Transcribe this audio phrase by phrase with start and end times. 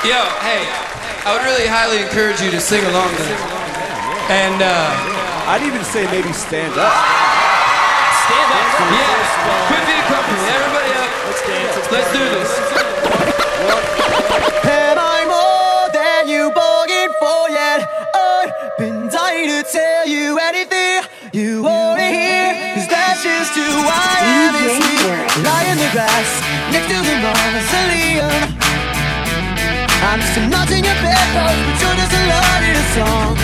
[0.00, 0.64] Yo, hey,
[1.28, 3.36] I would really highly encourage you to sing along to this.
[4.32, 4.96] And uh,
[5.44, 6.88] I'd even say maybe stand up.
[6.88, 8.64] Stand up.
[8.80, 8.96] Stand up.
[8.96, 9.68] Yeah.
[9.68, 10.48] Quit being comfortable.
[10.56, 11.12] Everybody up.
[11.28, 11.76] Let's dance.
[11.76, 12.50] Let's, Let's do this.
[14.72, 17.84] Am I more than you bargained for yet?
[18.16, 21.04] I've been dying to tell you anything
[21.36, 22.56] you wanna hear.
[22.72, 24.16] Cause that's just who I
[24.48, 25.44] am.
[25.44, 26.40] Lie in the grass
[26.72, 28.09] next to the mausoleum.
[30.12, 33.36] I'm still not in your bedclothes, but you're just a lot in a song.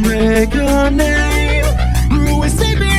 [0.00, 1.64] Make your name,
[2.10, 2.89] who is save.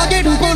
[0.00, 0.49] লাগে ঢুকো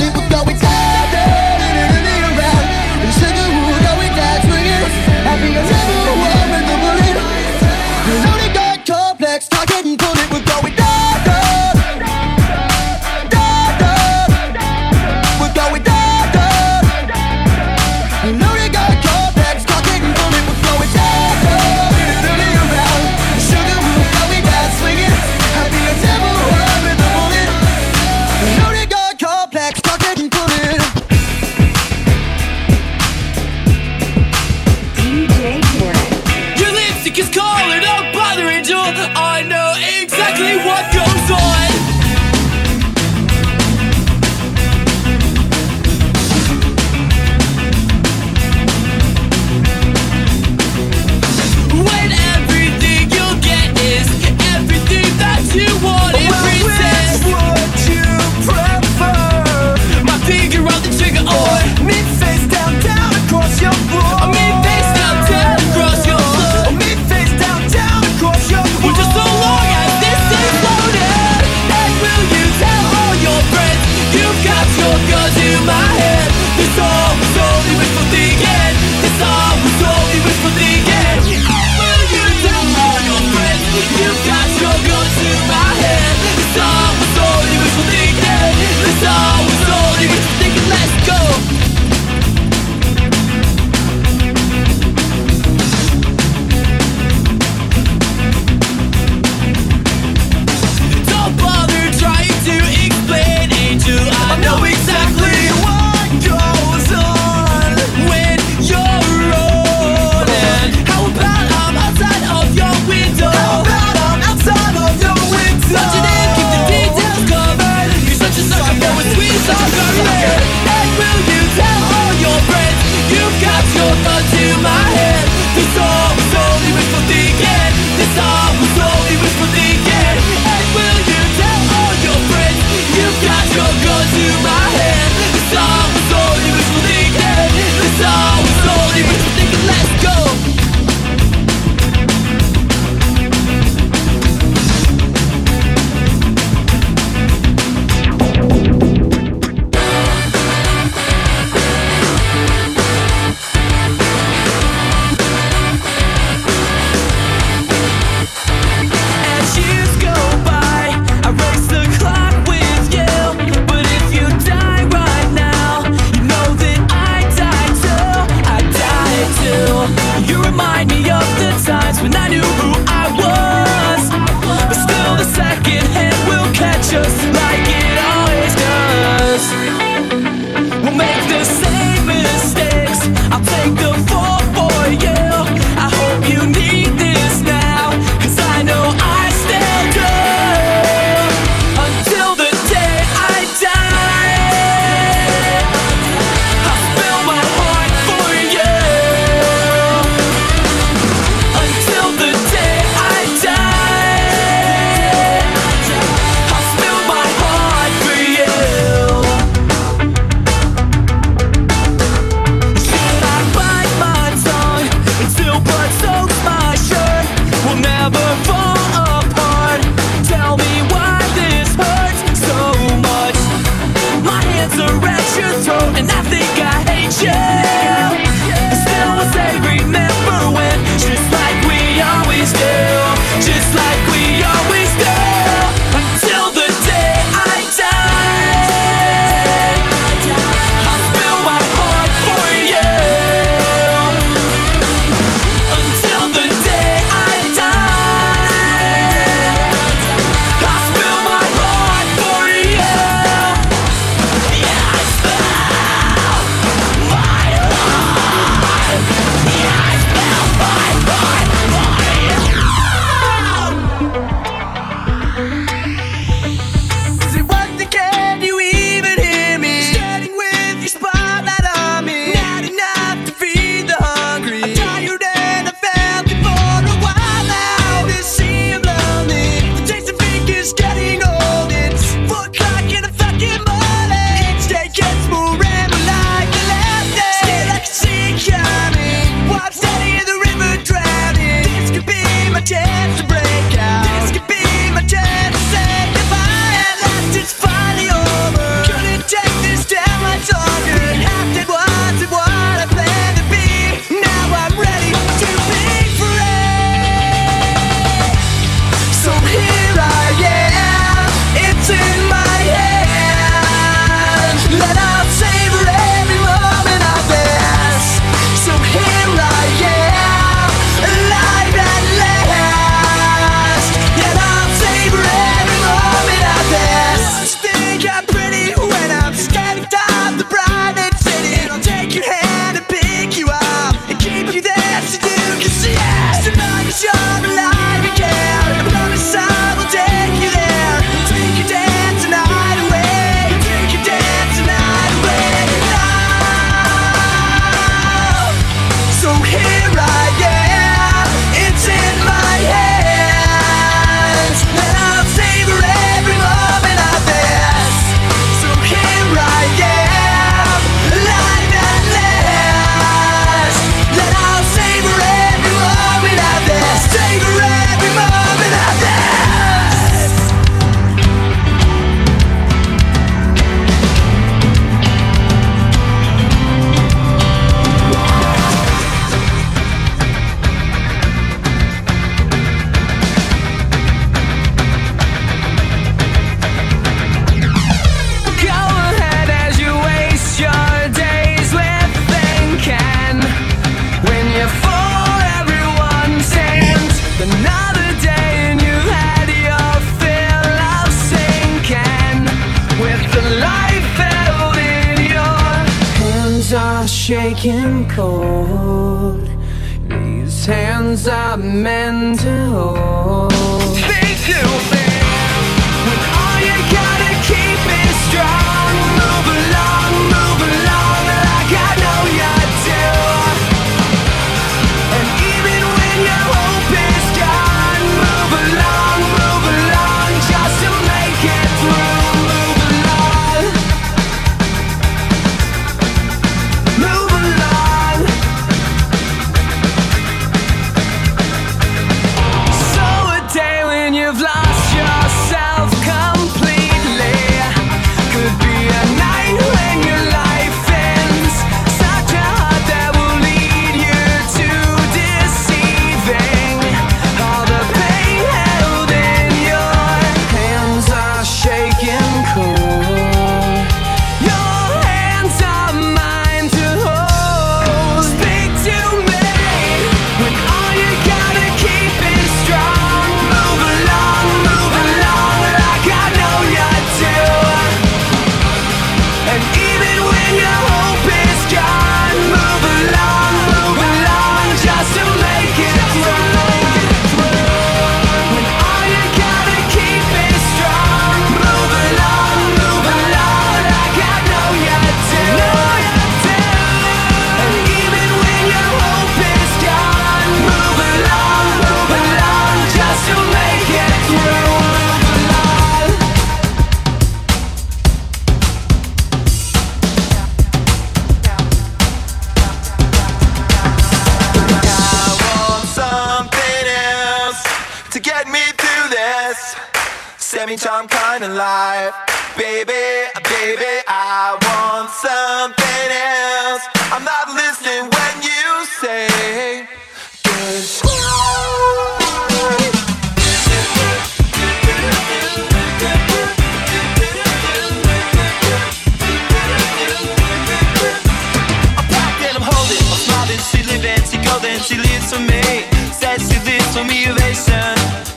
[546.18, 547.94] Sei se disso me deixa,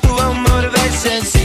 [0.09, 1.36] o amor deixa-se.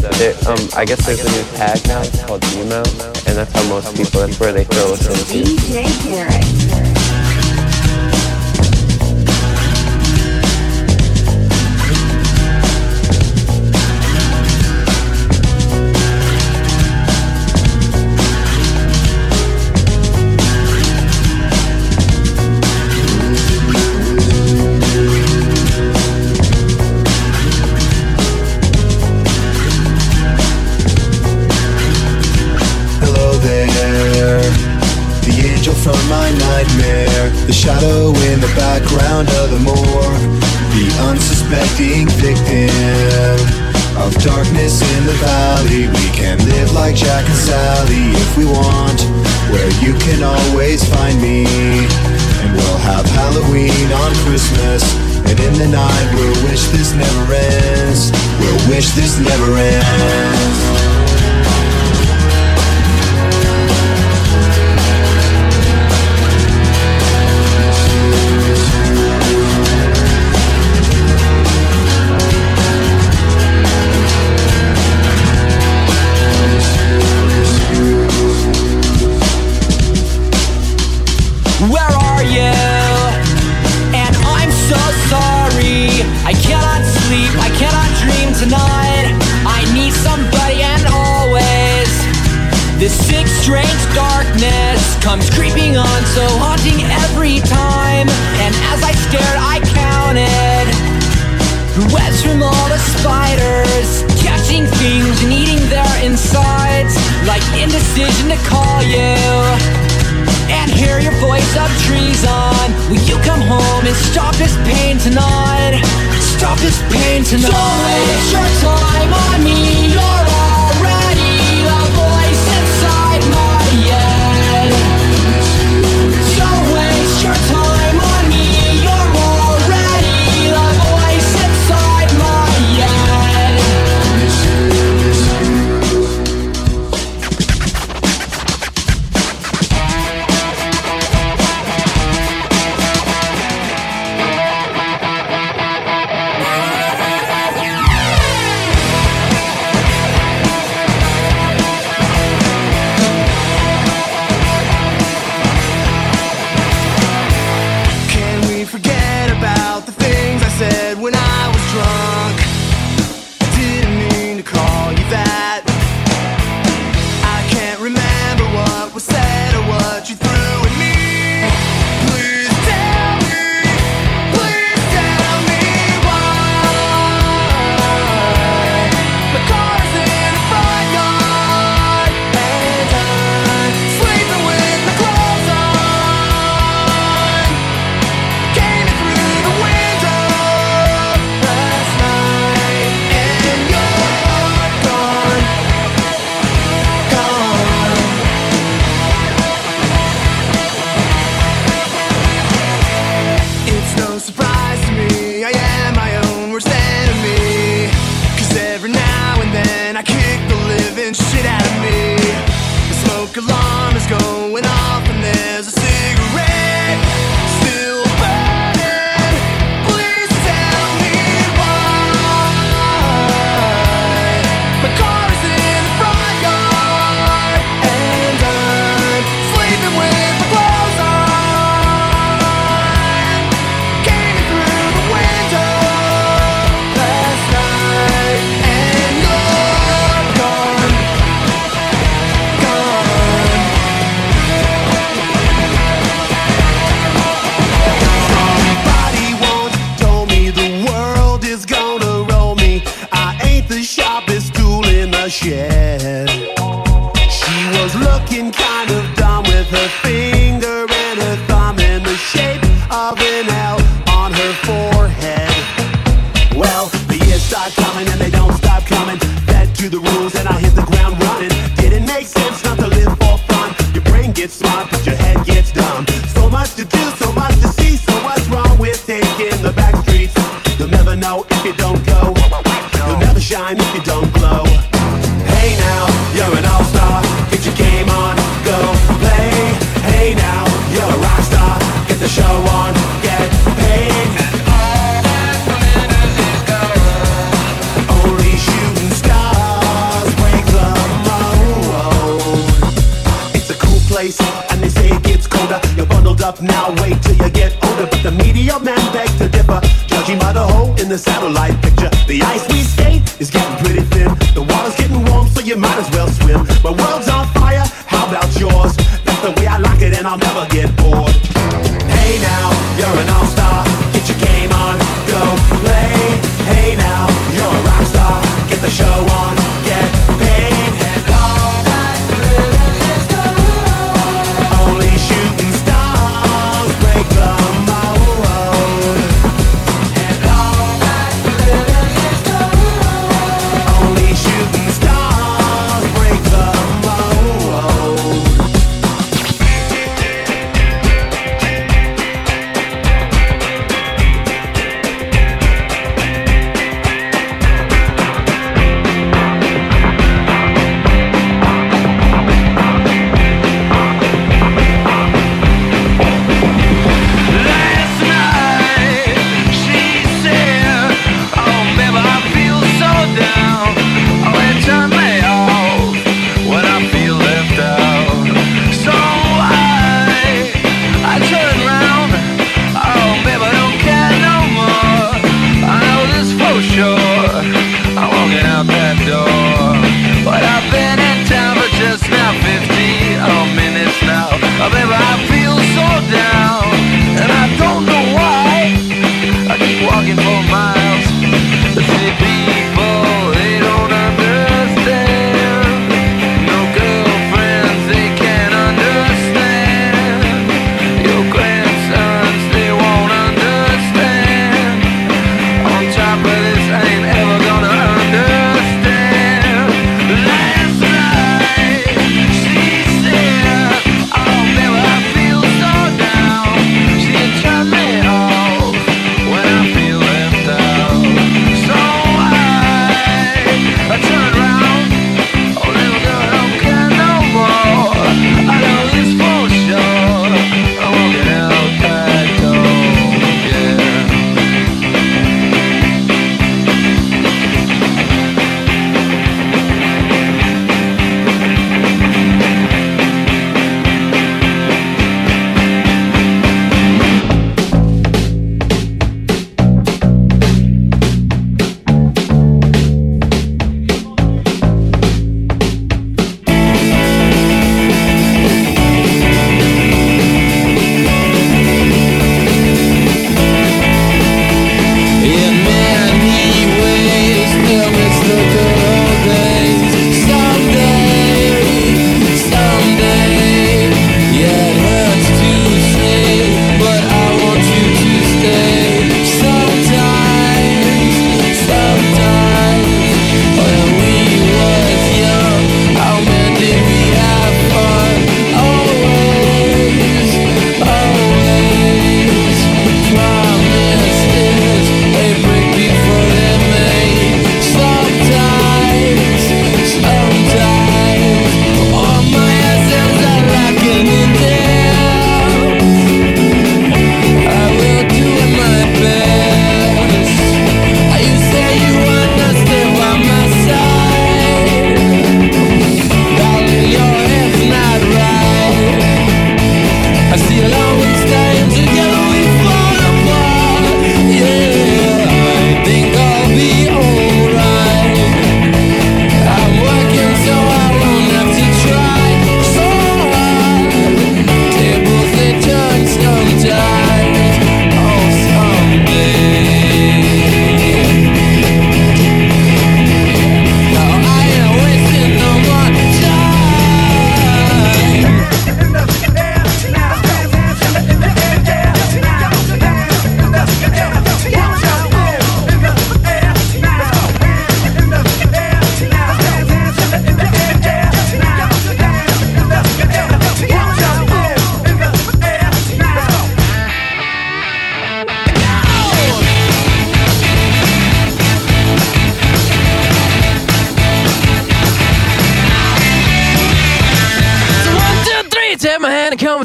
[0.00, 3.94] um, I guess there's a new tag now, it's called Gmail, and that's how most
[3.96, 5.06] people, that's where they throw us.
[5.30, 6.81] DJ Garrett.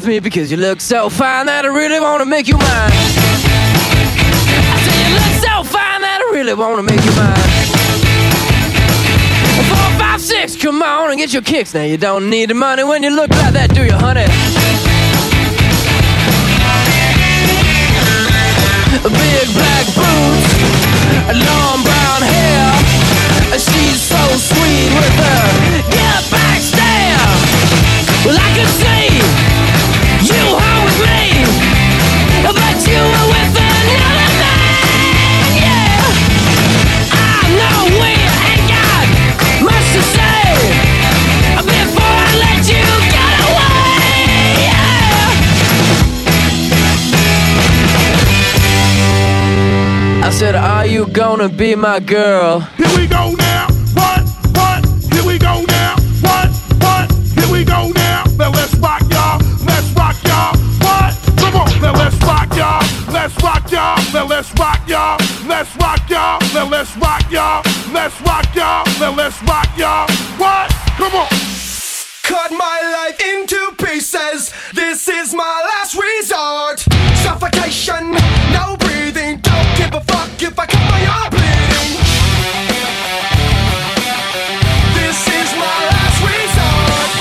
[0.08, 2.92] Me because you look so fine that I really wanna make you mine.
[4.72, 7.36] I say you look so fine that I really wanna make you mine.
[9.68, 11.74] Four, five, six, come on and get your kicks.
[11.74, 14.26] Now you don't need the money when you look like that, do you, honey?
[19.04, 20.50] Big black boots,
[21.36, 22.72] long brown hair.
[23.52, 25.44] And she's so sweet with her
[25.92, 27.28] get back stare.
[28.26, 29.07] Well, I could see
[50.38, 52.60] said, Are you gonna be my girl?
[52.78, 53.68] Here we go now.
[53.98, 54.22] What?
[54.54, 54.86] What?
[55.12, 55.96] Here we go now.
[56.22, 56.50] What?
[56.78, 57.12] What?
[57.34, 58.24] Here we go now.
[58.38, 59.42] Now let's rock y'all.
[59.66, 60.54] Let's rock y'all.
[60.86, 61.18] What?
[61.42, 61.82] Come on.
[61.82, 62.84] Now let's rock y'all.
[63.12, 63.98] Let's rock y'all.
[64.14, 65.18] Now let's rock y'all.
[65.48, 66.40] Let's rock y'all.
[66.54, 67.64] Now let's rock y'all.
[67.92, 68.86] Let's rock y'all.
[69.00, 70.08] Now let's rock y'all.
[70.38, 70.70] What?
[70.98, 71.30] Come on.
[72.22, 74.54] Cut my life into pieces.
[74.74, 76.80] This is my last resort.
[77.24, 78.12] Suffocation,
[78.52, 79.40] no breathing.
[79.40, 81.92] Don't a fuck if I cut my arm bleeding.
[84.98, 87.12] This is my last resort.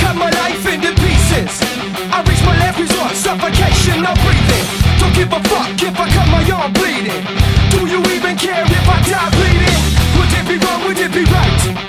[0.00, 1.52] Cut my life into pieces.
[2.14, 3.12] I reach my last resort.
[3.16, 4.66] Suffocation, no breathing.
[5.00, 7.24] Don't give a fuck if I cut my arm bleeding.
[7.70, 9.80] Do you even care if I die bleeding?
[10.16, 10.80] Would it be wrong?
[10.86, 11.88] Would it be right?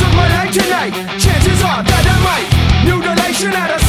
[0.00, 2.48] Took my life tonight, chances are that I might.
[2.86, 3.79] Mutilation out of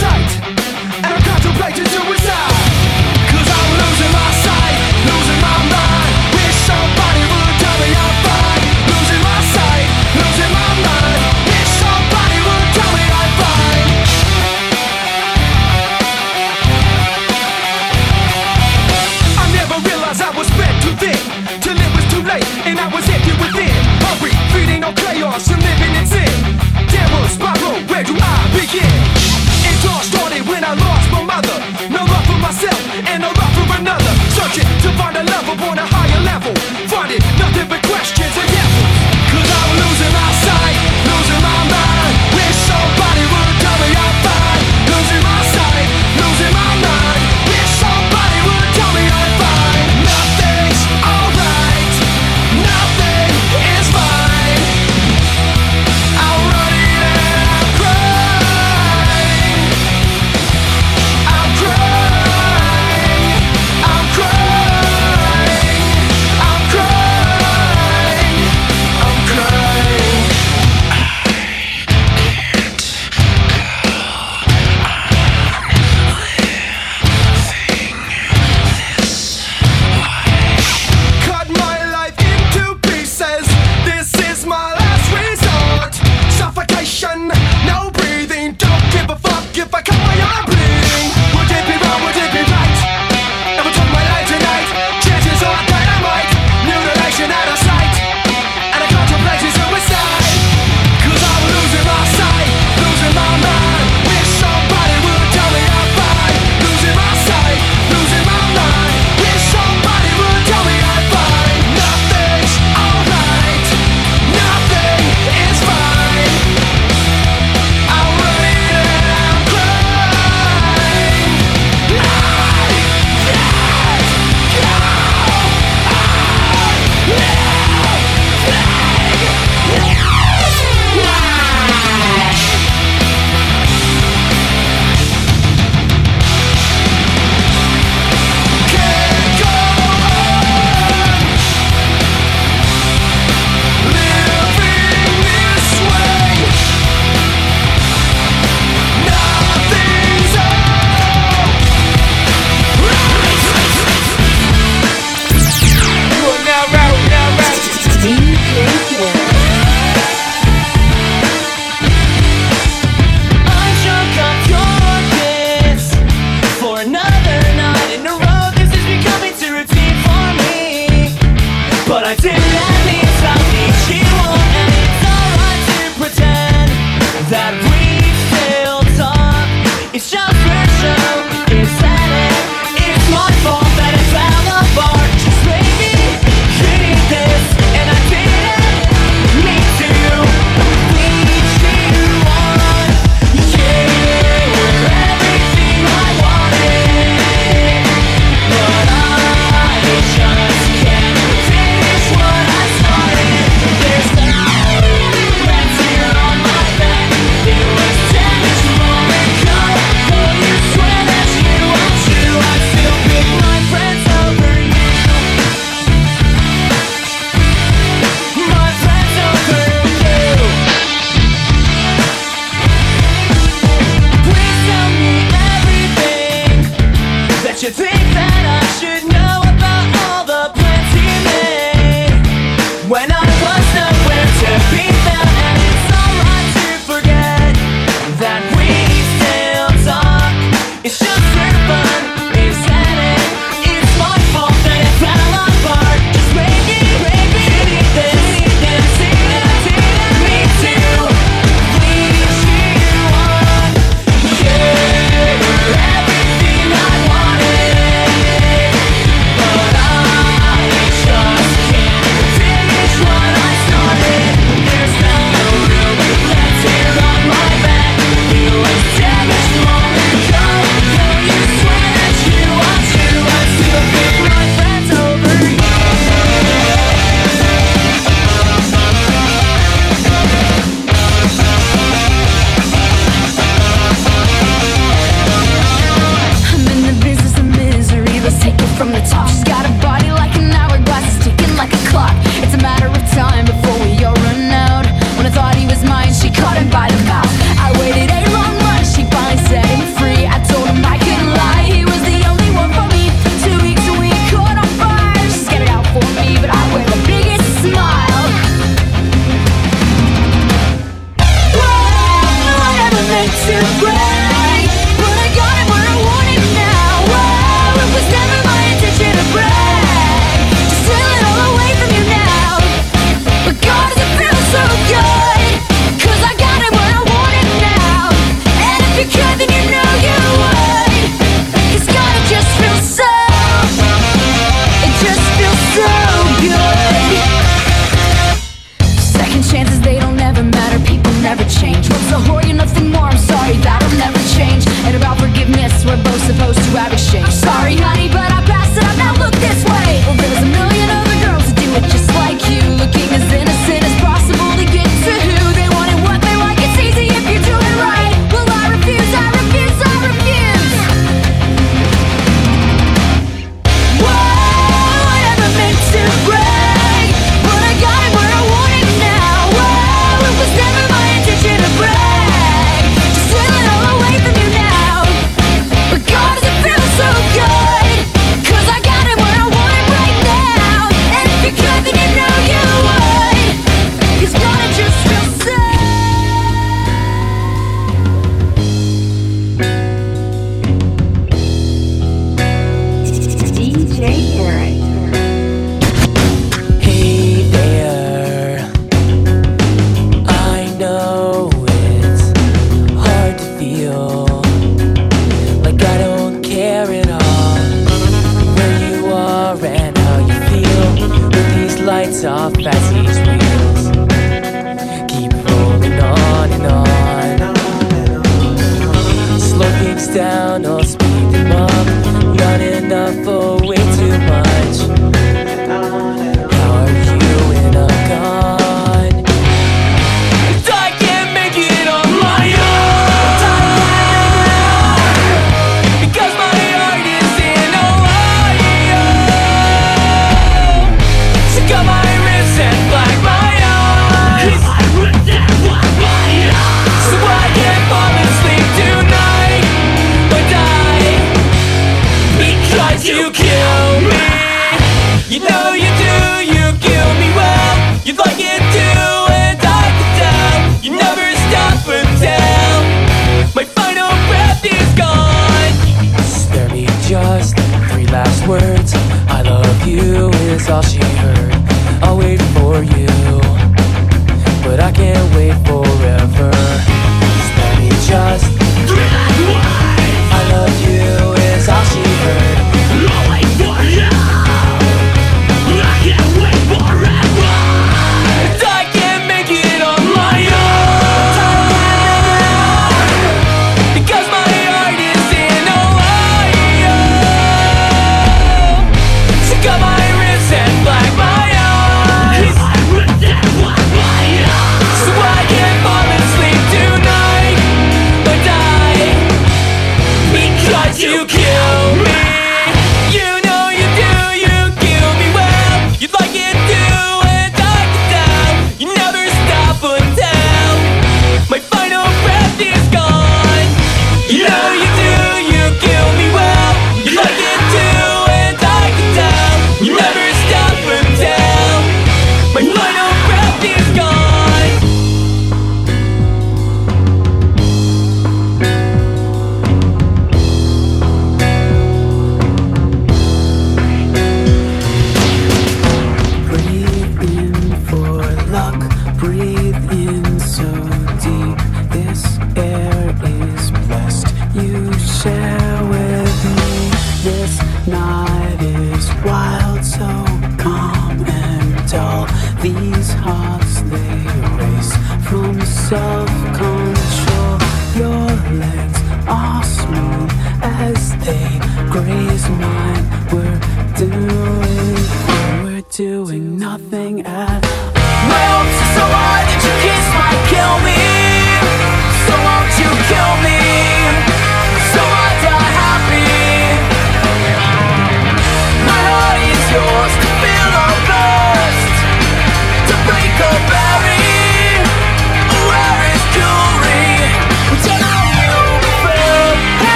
[345.92, 347.31] we're both supposed to have exchange.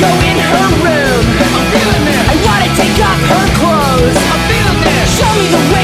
[0.00, 1.24] go in her room.
[1.44, 2.24] I'm feeling this.
[2.32, 4.16] I wanna take off her clothes.
[4.32, 5.06] I'm feeling this.
[5.18, 5.79] Show me the way.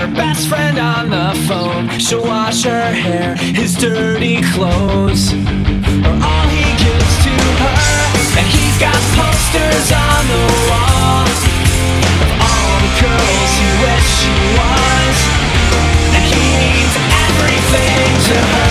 [0.00, 1.88] got her best friend on the phone.
[1.98, 5.32] She'll wash her hair, his dirty clothes
[6.04, 7.76] are all he gives to her.
[8.38, 15.16] And he's got posters on the wall of all the girls he wish he was.
[16.16, 16.94] And he needs
[17.26, 18.69] everything to her.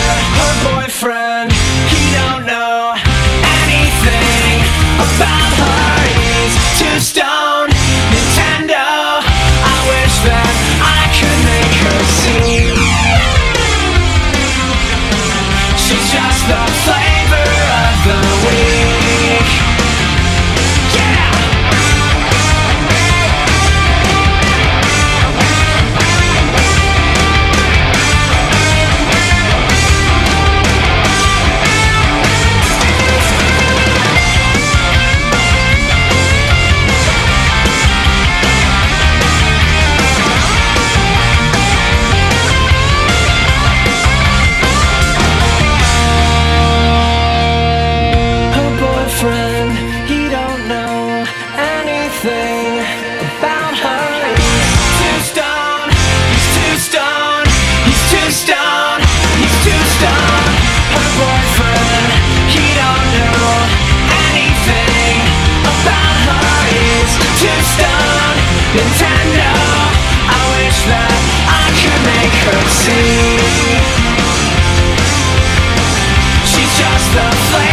[76.46, 77.69] She's just a flame.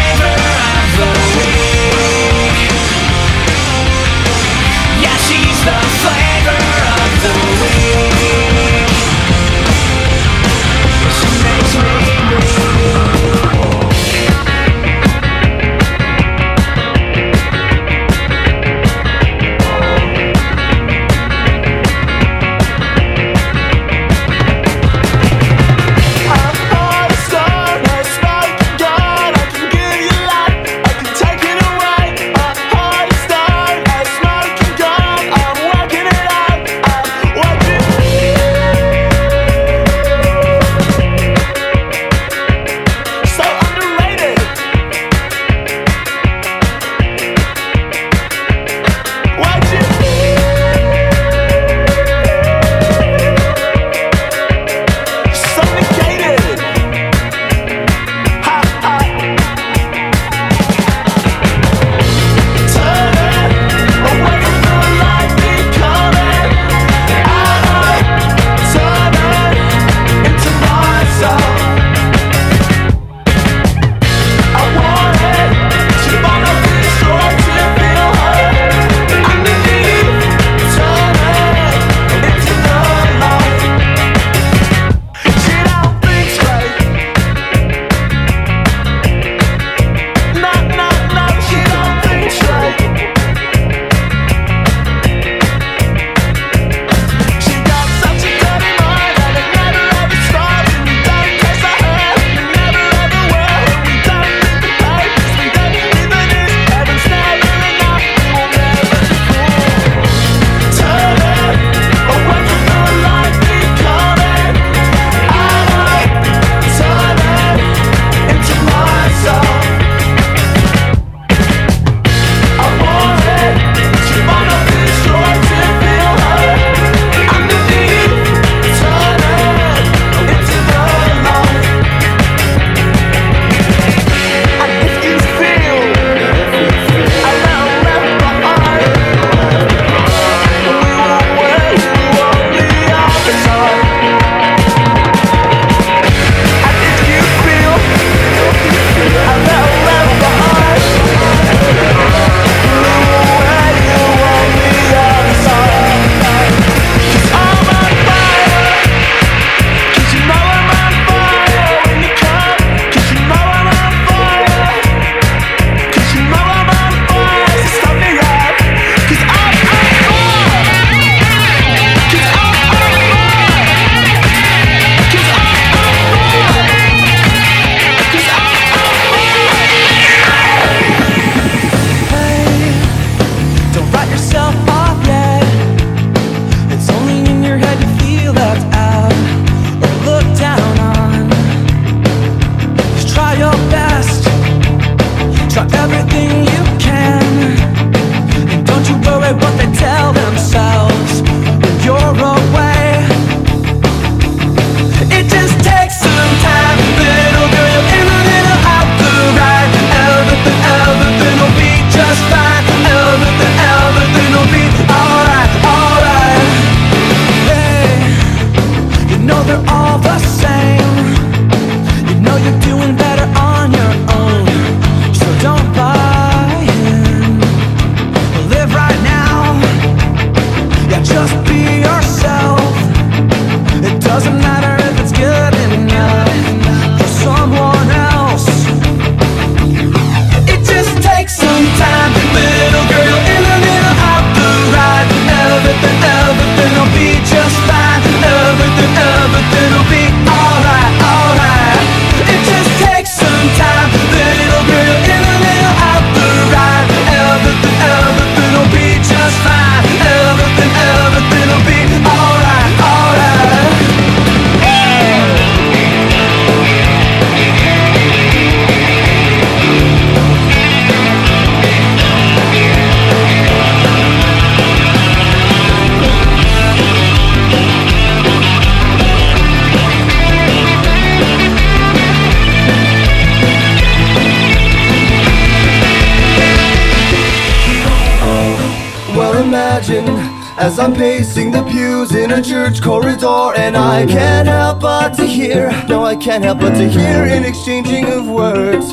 [290.66, 295.24] As I'm pacing the pews in a church corridor And I can't help but to
[295.24, 298.92] hear No, I can't help but to hear an exchanging of words.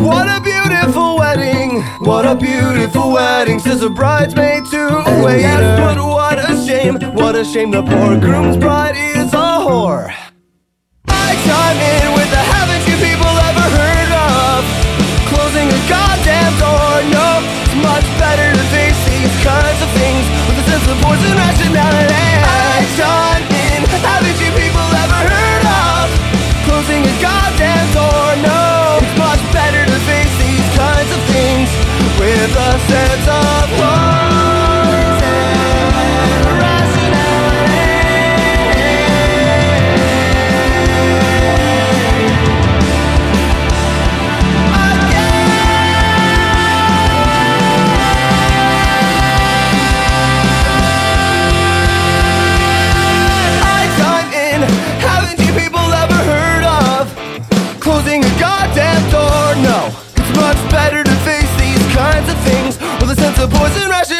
[0.00, 5.40] What a beautiful wedding What a beautiful wedding Says a bridesmaid to a waiter.
[5.40, 10.23] Yes, but what a shame What a shame the poor groom's bride is a whore.
[21.04, 26.06] force and rationality I don't mean how did you people ever heard of
[26.64, 28.98] Closing a goddamn door, no.
[29.04, 31.68] It's much better to face these kinds of things
[32.16, 33.53] With a sense of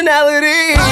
[0.05, 0.84] personality.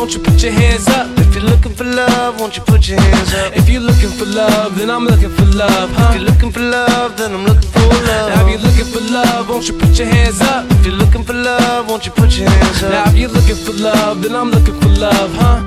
[0.00, 1.06] Won't you put your hands up?
[1.18, 3.54] If you're looking for love, won't you put your hands up?
[3.54, 6.08] If you're looking for love, then I'm looking for love, huh?
[6.08, 8.28] If you're looking for love, then I'm looking for love.
[8.32, 10.64] Now if you're looking for love, won't you put your hands up?
[10.70, 12.92] If you're looking for love, won't you put your hands up?
[12.92, 15.60] Now if you're looking for love, then I'm looking for love, huh?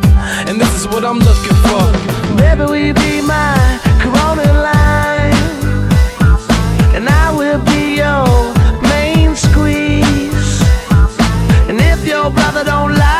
[0.50, 1.84] And this is what I'm looking for.
[2.36, 3.54] Baby, will you be my
[4.02, 5.38] corona line?
[6.98, 8.26] And I will be your
[8.90, 10.58] main squeeze.
[11.70, 13.13] And if your brother don't like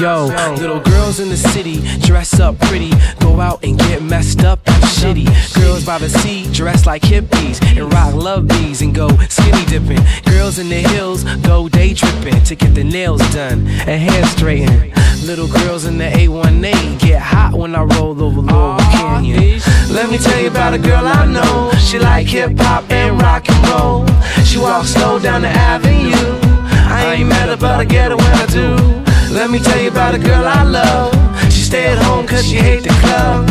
[0.00, 4.58] Yo, little girls in the city dress up pretty, go out and get messed up
[4.66, 5.26] and shitty.
[5.60, 10.02] Girls by the sea dress like hippies and rock love bees and go skinny dipping.
[10.24, 14.90] Girls in the hills go day tripping to get their nails done and hair straightened.
[15.26, 19.60] Little girls in the A1A get hot when I roll over Laurel Canyon.
[19.90, 21.72] Let me tell you about a girl I know.
[21.72, 24.06] She like hip hop and rock and roll.
[24.46, 26.40] She walks slow down the avenue.
[26.88, 29.09] I ain't mad about get her when I do.
[29.32, 31.14] Let me tell you about a girl I love.
[31.52, 33.46] She stay at home cause she hate the club.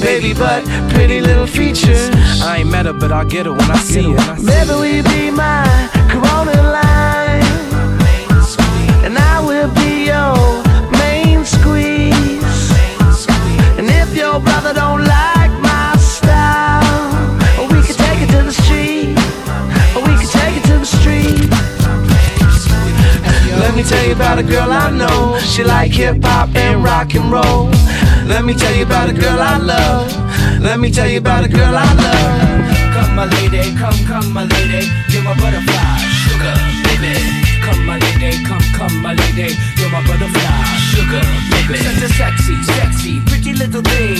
[0.00, 2.10] Baby, but pretty little features.
[2.42, 4.34] I ain't met her, but I'll get her when I see her.
[4.38, 5.64] Will you be my
[6.10, 7.44] corona line?
[9.04, 10.36] And I will be your
[10.98, 12.66] main squeeze.
[13.78, 15.39] And if your brother don't like
[23.82, 25.38] me tell you about a girl I know.
[25.38, 27.70] She like hip hop and rock and roll.
[28.28, 30.60] Let me tell you about a girl I love.
[30.60, 32.60] Let me tell you about a girl I love.
[32.92, 35.96] Come my lady, come come my lady, you're my butterfly,
[36.28, 37.16] sugar baby.
[37.64, 40.60] Come my lady, come come my lady, you're my butterfly,
[40.92, 41.80] sugar baby.
[41.80, 44.19] Such a sexy, sexy, pretty little thing.